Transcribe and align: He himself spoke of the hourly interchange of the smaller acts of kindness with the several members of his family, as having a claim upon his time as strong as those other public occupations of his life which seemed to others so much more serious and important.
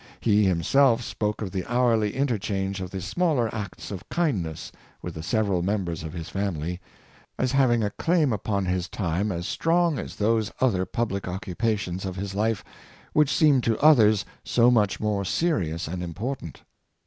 He 0.19 0.43
himself 0.45 1.03
spoke 1.03 1.43
of 1.43 1.51
the 1.51 1.63
hourly 1.71 2.15
interchange 2.15 2.81
of 2.81 2.89
the 2.89 3.01
smaller 3.01 3.53
acts 3.53 3.91
of 3.91 4.09
kindness 4.09 4.71
with 5.03 5.13
the 5.13 5.21
several 5.21 5.61
members 5.61 6.01
of 6.01 6.11
his 6.11 6.27
family, 6.27 6.79
as 7.37 7.51
having 7.51 7.83
a 7.83 7.91
claim 7.91 8.33
upon 8.33 8.65
his 8.65 8.89
time 8.89 9.31
as 9.31 9.45
strong 9.47 9.99
as 9.99 10.15
those 10.15 10.51
other 10.59 10.85
public 10.87 11.27
occupations 11.27 12.03
of 12.03 12.15
his 12.15 12.33
life 12.33 12.63
which 13.13 13.31
seemed 13.31 13.63
to 13.65 13.77
others 13.77 14.25
so 14.43 14.71
much 14.71 14.99
more 14.99 15.23
serious 15.23 15.87
and 15.87 16.01
important. 16.01 16.63